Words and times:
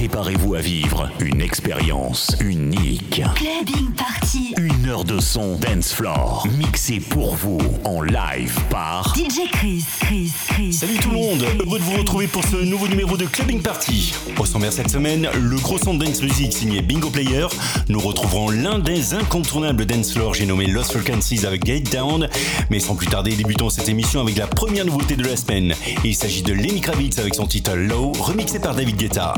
Préparez-vous 0.00 0.54
à 0.54 0.60
vivre 0.60 1.10
une 1.20 1.42
expérience 1.42 2.34
unique. 2.40 3.20
Clubbing 3.34 3.92
Party. 3.94 4.54
Une 4.56 4.88
heure 4.88 5.04
de 5.04 5.20
son 5.20 5.56
dance 5.56 5.92
floor 5.92 6.48
mixé 6.56 7.00
pour 7.00 7.34
vous 7.34 7.60
en 7.84 8.00
live 8.00 8.58
par 8.70 9.14
DJ 9.14 9.50
Chris. 9.52 9.84
Chris. 10.00 10.32
Chris. 10.48 10.72
Salut 10.72 10.96
tout 10.96 11.10
le 11.10 11.16
monde, 11.16 11.44
heureux 11.62 11.78
de 11.78 11.84
vous 11.84 11.98
retrouver 11.98 12.28
pour 12.28 12.42
ce 12.44 12.56
nouveau 12.56 12.88
numéro 12.88 13.18
de 13.18 13.26
Clubbing 13.26 13.60
Party. 13.60 14.14
Au 14.38 14.46
sommaire 14.46 14.72
cette 14.72 14.88
semaine, 14.88 15.28
le 15.38 15.56
gros 15.56 15.76
son 15.76 15.92
de 15.92 16.06
dance 16.06 16.22
music 16.22 16.54
signé 16.54 16.80
Bingo 16.80 17.10
Player. 17.10 17.46
Nous 17.90 18.00
retrouverons 18.00 18.48
l'un 18.48 18.78
des 18.78 19.12
incontournables 19.12 19.84
dance 19.84 20.14
floor, 20.14 20.32
j'ai 20.32 20.46
nommé 20.46 20.66
Lost 20.66 20.92
Frequencies 20.92 21.44
avec 21.44 21.62
Gate 21.64 21.92
Down. 21.92 22.26
Mais 22.70 22.80
sans 22.80 22.96
plus 22.96 23.08
tarder, 23.08 23.36
débutons 23.36 23.68
cette 23.68 23.90
émission 23.90 24.22
avec 24.22 24.38
la 24.38 24.46
première 24.46 24.86
nouveauté 24.86 25.14
de 25.16 25.24
la 25.24 25.36
semaine. 25.36 25.74
Il 26.04 26.14
s'agit 26.14 26.42
de 26.42 26.54
Lenny 26.54 26.80
Kravitz 26.80 27.18
avec 27.18 27.34
son 27.34 27.46
titre 27.46 27.74
Low, 27.74 28.12
remixé 28.12 28.60
par 28.60 28.74
David 28.74 28.96
Guetta. 28.96 29.34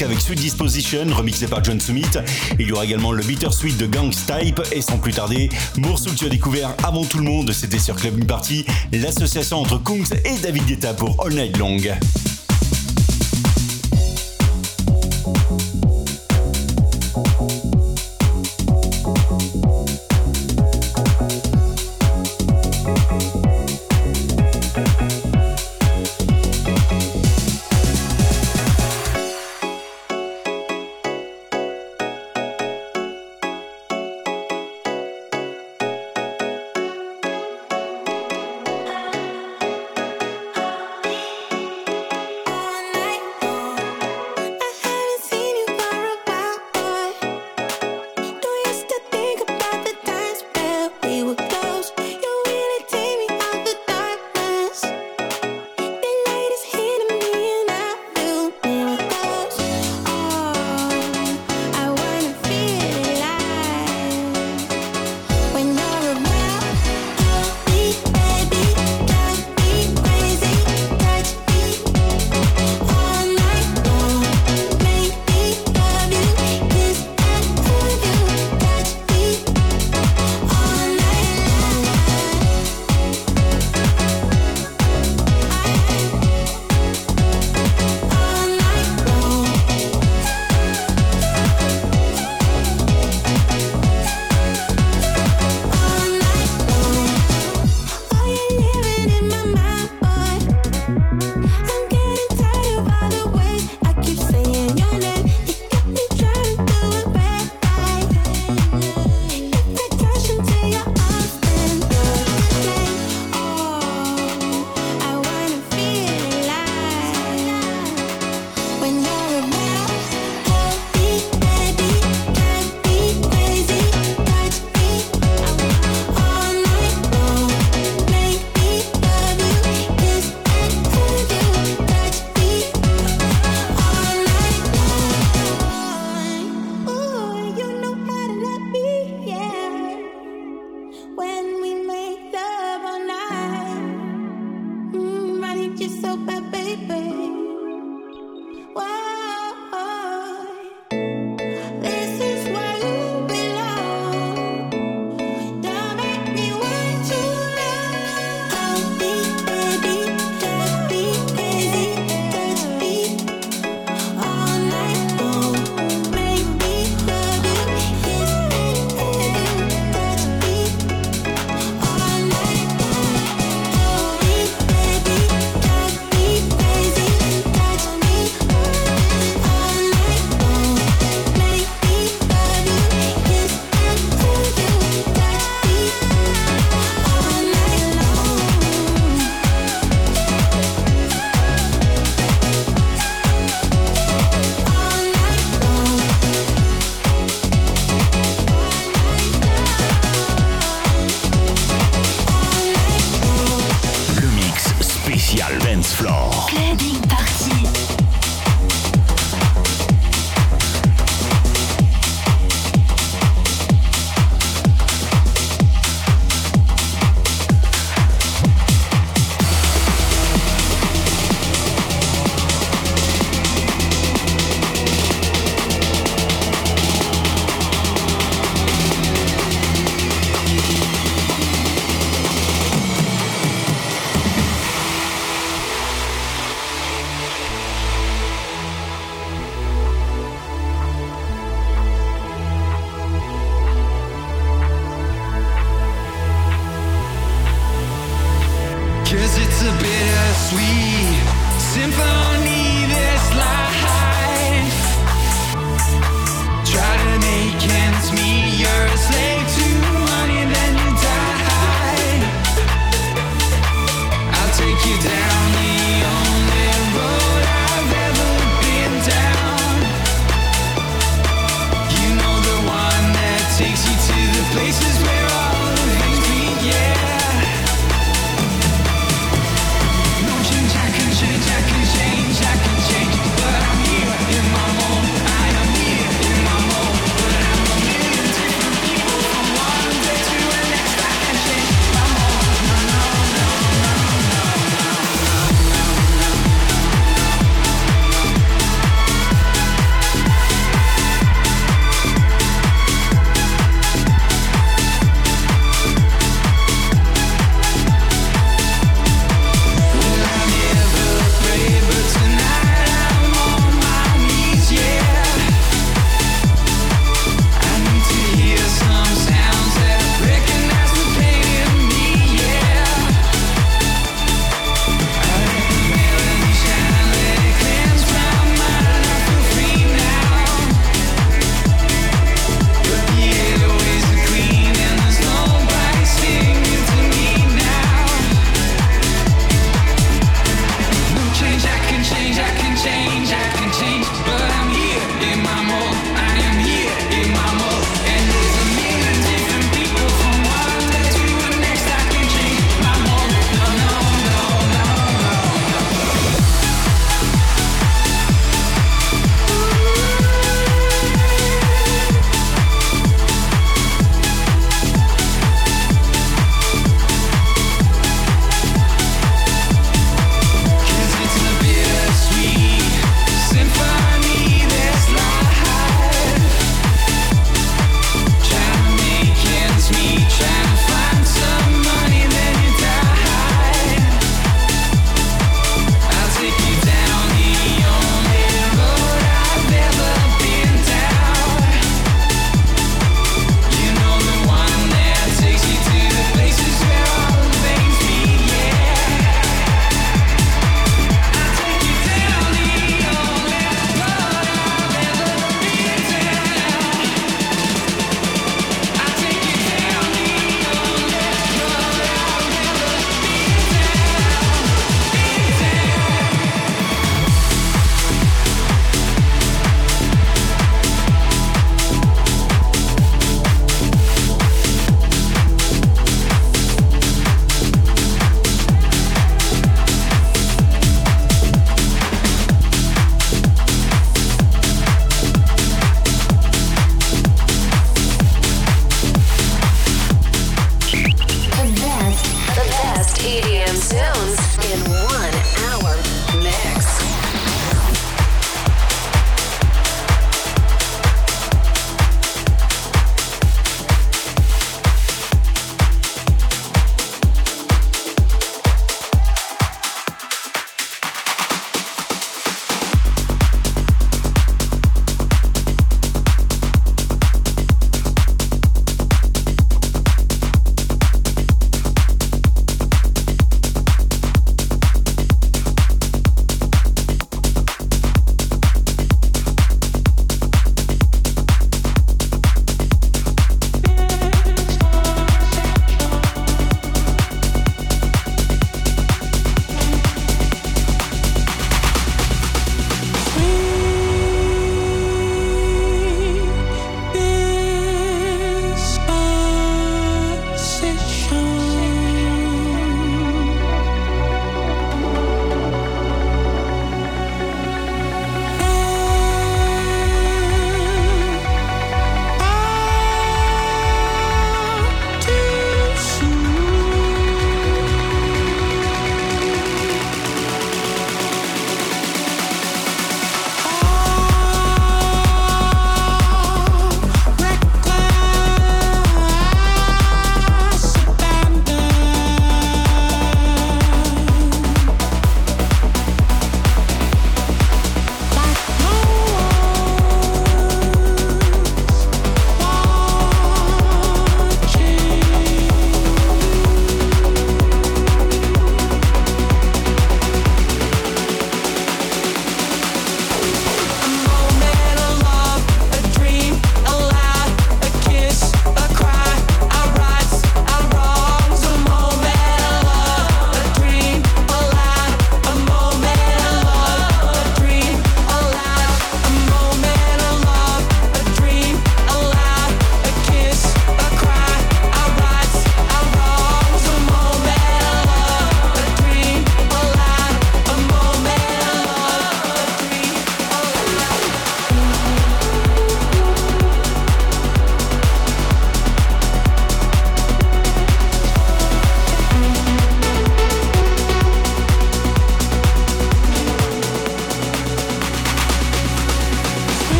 Avec 0.00 0.20
Sweet 0.20 0.38
Disposition, 0.38 1.06
remixé 1.12 1.48
par 1.48 1.64
John 1.64 1.80
Summit. 1.80 2.06
Il 2.58 2.68
y 2.68 2.72
aura 2.72 2.84
également 2.84 3.10
le 3.10 3.22
Bittersweet 3.22 3.76
de 3.76 3.86
Gangs 3.86 4.10
Type 4.10 4.60
et 4.70 4.80
sans 4.80 4.98
plus 4.98 5.12
tarder, 5.12 5.48
morceau 5.76 6.10
tu 6.10 6.26
as 6.26 6.28
découvert 6.28 6.74
avant 6.84 7.04
tout 7.04 7.18
le 7.18 7.24
monde, 7.24 7.52
c'était 7.52 7.78
sur 7.78 7.96
Club 7.96 8.24
Party, 8.24 8.64
l'association 8.92 9.58
entre 9.58 9.82
Kungs 9.82 10.14
et 10.24 10.38
David 10.40 10.66
Guetta 10.66 10.94
pour 10.94 11.16
All 11.24 11.34
Night 11.34 11.56
Long. 11.56 11.78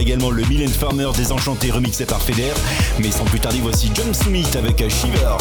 Également 0.00 0.30
le 0.30 0.44
Mylène 0.44 0.68
Farmer 0.68 1.08
Désenchanté 1.16 1.70
remixé 1.70 2.04
par 2.06 2.20
Feder. 2.20 2.52
Mais 3.00 3.10
sans 3.10 3.24
plus 3.24 3.40
tarder, 3.40 3.60
voici 3.62 3.90
John 3.94 4.12
Smith 4.12 4.56
avec 4.56 4.78
Shiver. 4.88 5.36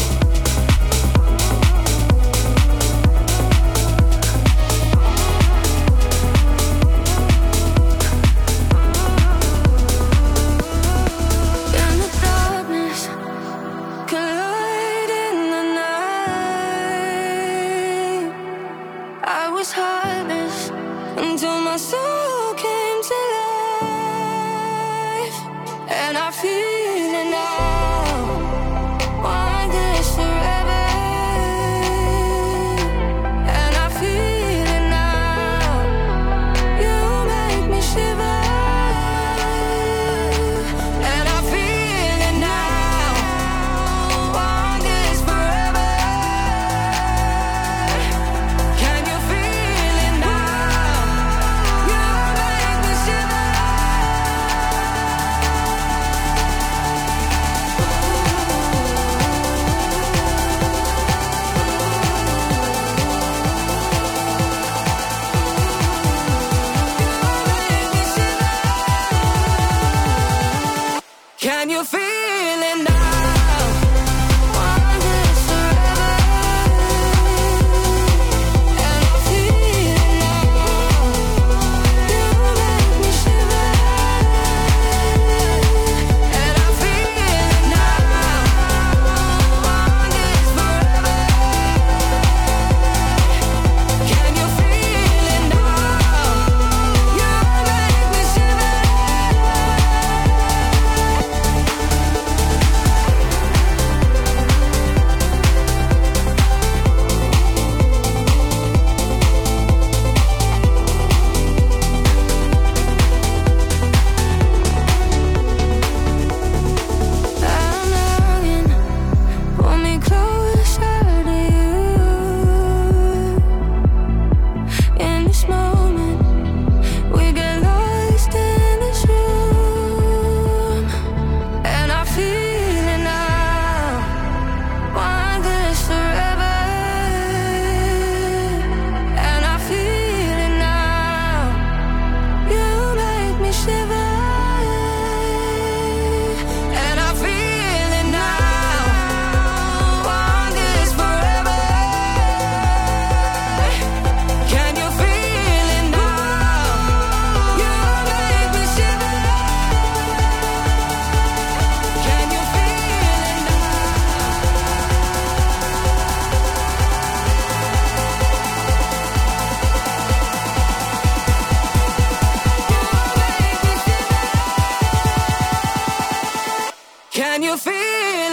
Can 177.26 177.42
you 177.42 177.58
feel? 177.58 178.25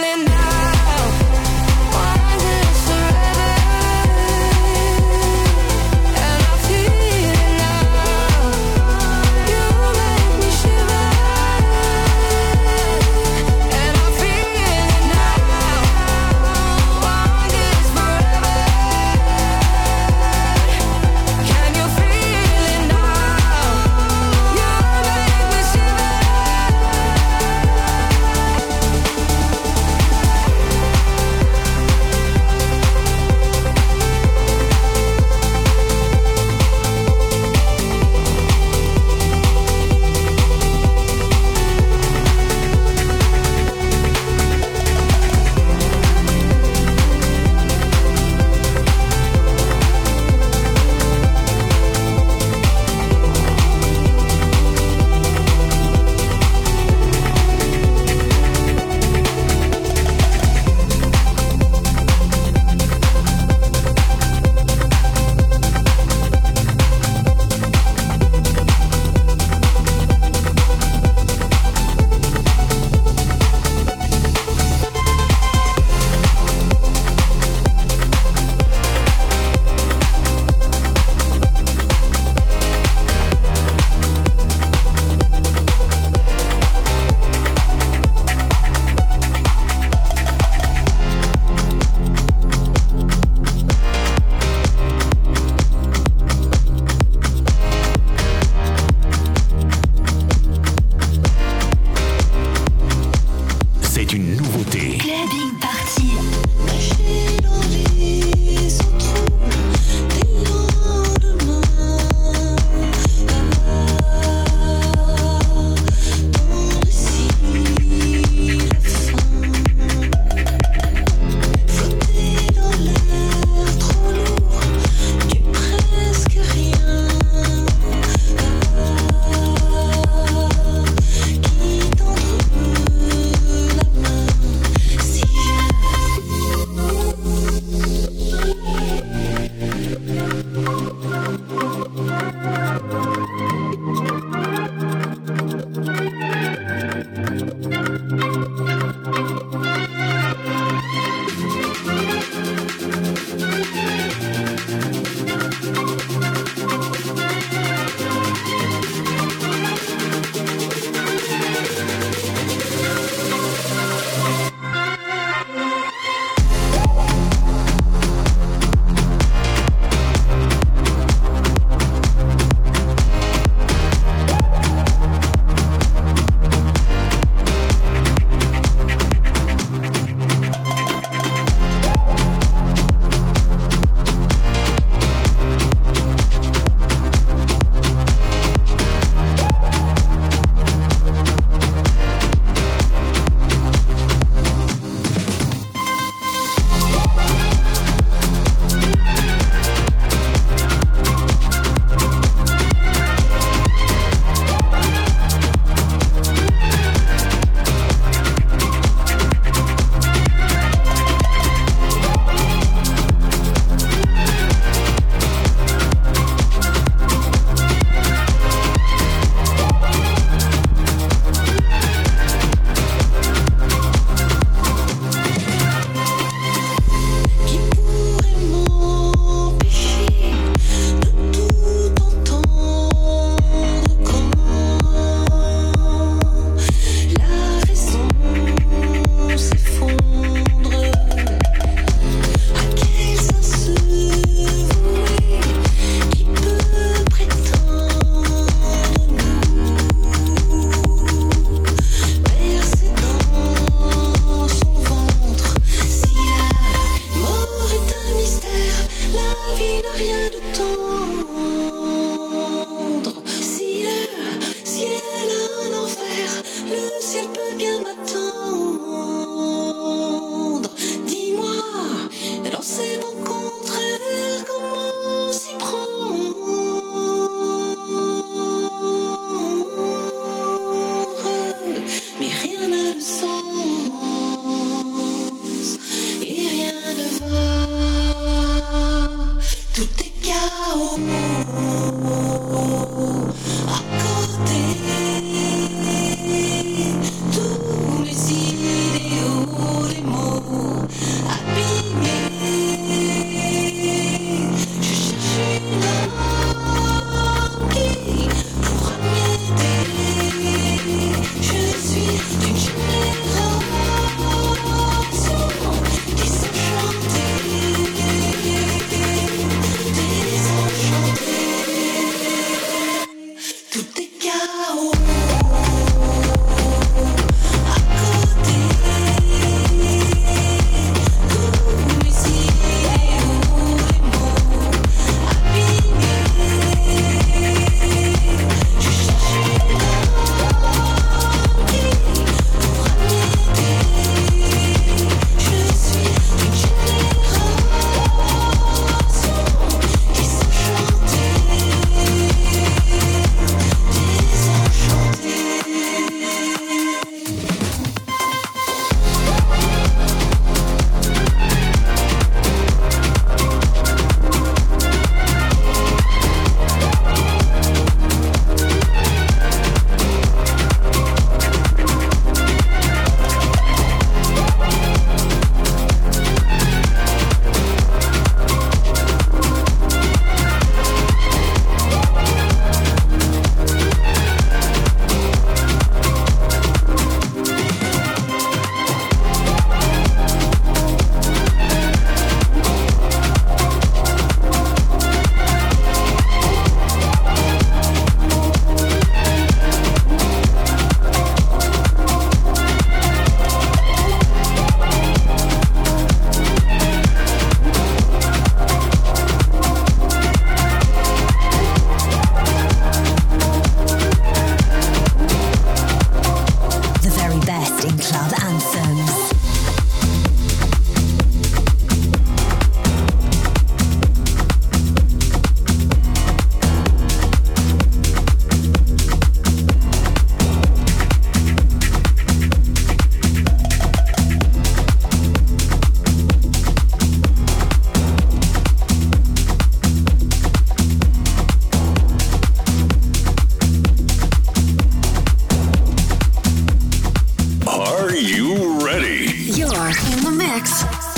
mix. 450.33 451.12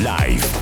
Live. 0.00 0.59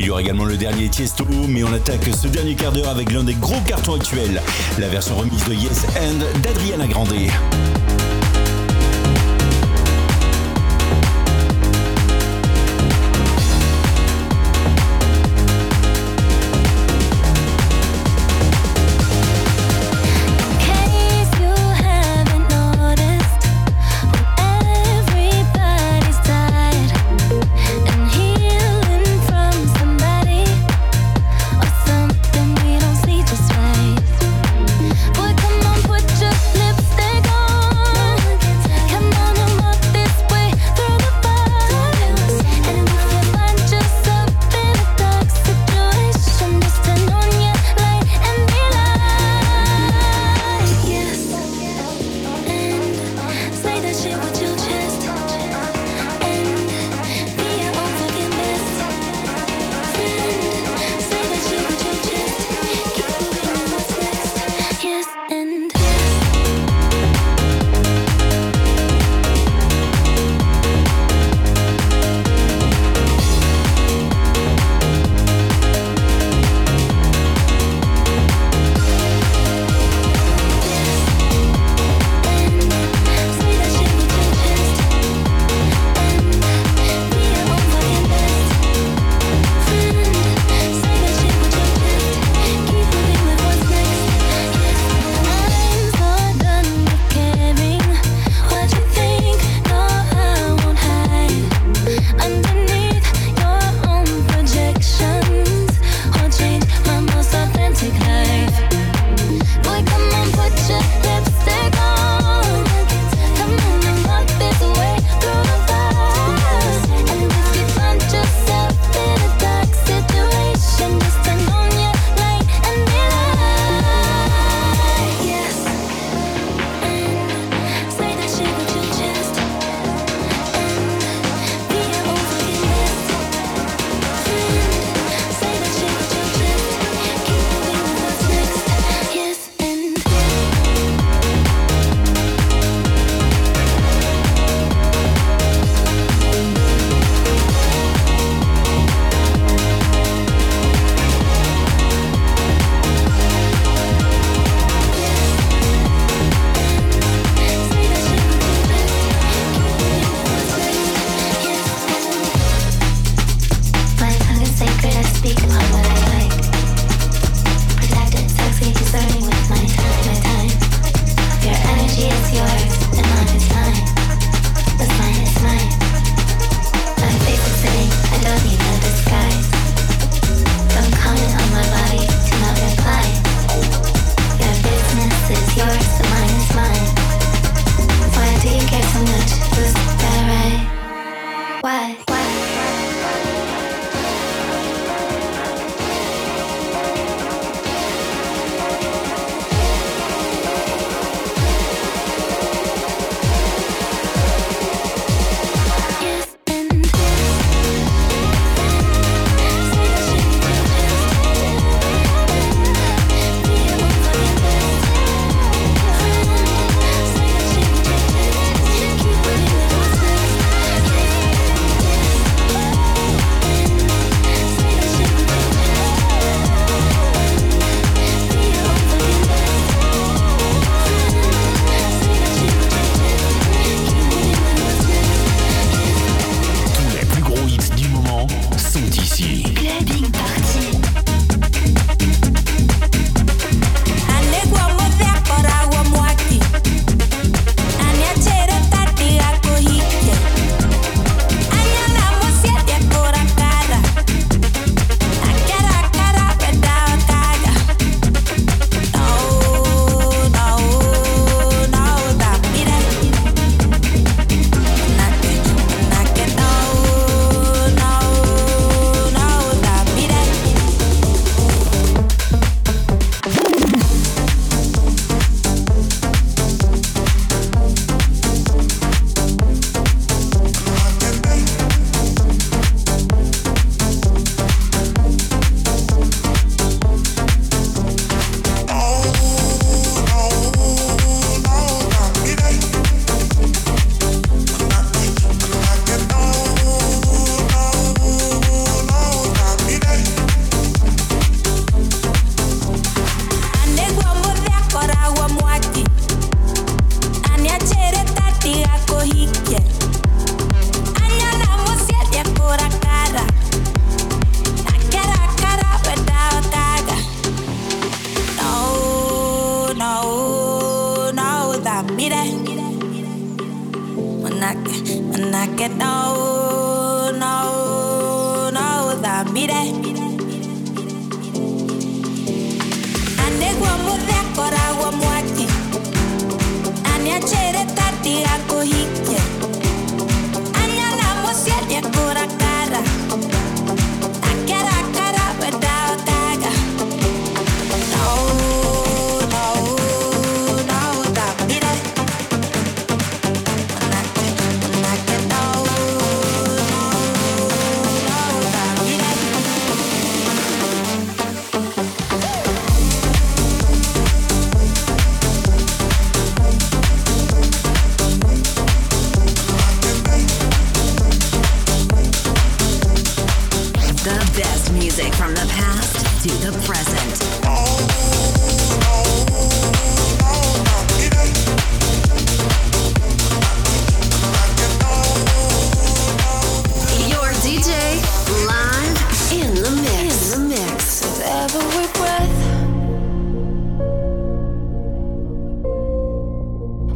Il 0.00 0.06
y 0.06 0.10
aura 0.10 0.22
également 0.22 0.46
le 0.46 0.56
dernier 0.56 0.88
Tiesto, 0.88 1.26
mais 1.46 1.62
on 1.62 1.74
attaque 1.74 2.08
ce 2.18 2.26
dernier 2.26 2.54
quart 2.54 2.72
d'heure 2.72 2.88
avec 2.88 3.12
l'un 3.12 3.22
des 3.22 3.34
gros 3.34 3.60
cartons 3.66 3.96
actuels, 3.96 4.40
la 4.78 4.88
version 4.88 5.14
remise 5.14 5.44
de 5.44 5.52
Yes 5.52 5.84
and 5.94 6.40
d'Adriana 6.40 6.86
Grande. 6.86 7.12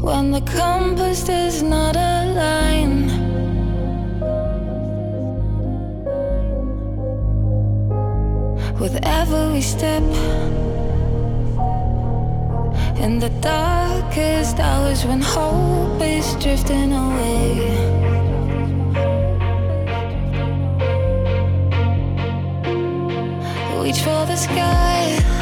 when 0.05 0.33
the 0.33 0.41
compass 0.43 1.25
does 1.25 1.63
not 1.63 1.97
align. 1.97 3.07
With 8.79 8.99
every 9.03 9.63
step 9.63 10.03
in 13.05 13.19
the 13.19 13.33
darkest 13.41 14.61
hours 14.61 15.07
when 15.07 15.23
hope 15.23 16.03
is 16.03 16.35
drifting 16.35 16.93
away. 16.93 17.95
reach 23.85 24.01
for 24.01 24.25
the 24.25 24.37
sky 24.37 25.34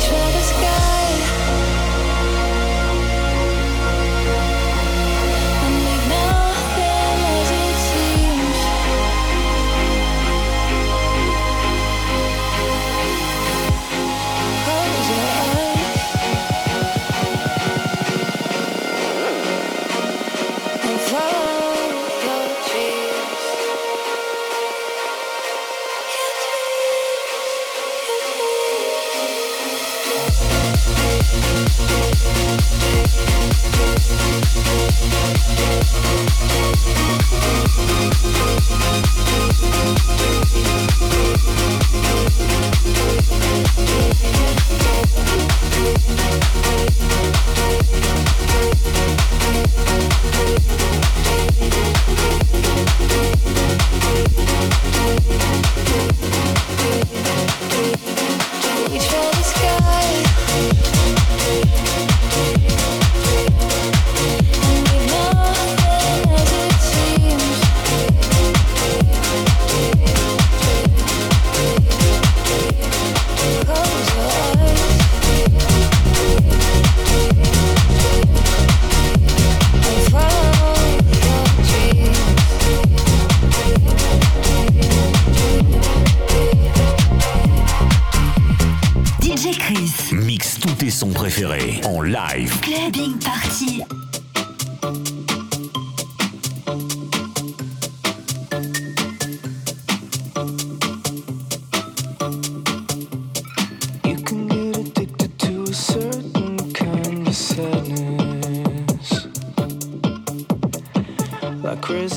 each 0.00 0.12
other. 0.12 0.39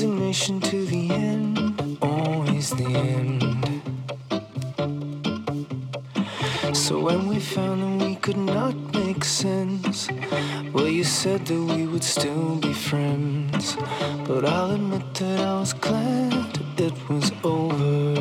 Resignation 0.04 0.60
to 0.60 0.86
the 0.86 1.12
end, 1.12 1.97
always 2.01 2.72
the 2.72 2.84
end. 2.84 3.41
So 6.76 6.99
when 6.99 7.30
we 7.30 7.39
found 7.39 7.82
that 7.82 8.06
we 8.06 8.16
could 8.16 8.36
not 8.36 8.76
make 8.93 9.24
sense, 9.24 10.10
well, 10.74 10.89
you 10.89 11.06
said 11.06 11.45
that 11.45 11.58
we 11.58 11.88
would 11.88 12.04
still 12.04 12.58
be 12.58 12.74
friends. 12.74 13.78
But 14.28 14.43
I'll 14.43 14.72
admit 14.72 15.14
that 15.14 15.39
I 15.39 15.60
was 15.62 15.72
glad 15.72 16.60
it 16.78 16.93
was 17.08 17.32
over. 17.41 18.12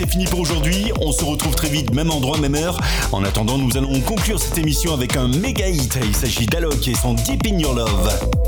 C'est 0.00 0.08
fini 0.08 0.24
pour 0.24 0.40
aujourd'hui. 0.40 0.90
On 1.02 1.12
se 1.12 1.22
retrouve 1.22 1.54
très 1.54 1.68
vite, 1.68 1.92
même 1.92 2.10
endroit, 2.10 2.38
même 2.38 2.54
heure. 2.54 2.78
En 3.12 3.22
attendant, 3.22 3.58
nous 3.58 3.76
allons 3.76 4.00
conclure 4.00 4.40
cette 4.40 4.56
émission 4.56 4.94
avec 4.94 5.14
un 5.14 5.28
méga 5.28 5.68
hit. 5.68 5.98
Il 6.02 6.16
s'agit 6.16 6.46
d'Alok 6.46 6.88
et 6.88 6.94
son 6.94 7.12
Deep 7.12 7.46
in 7.46 7.58
Your 7.58 7.74
Love. 7.74 8.39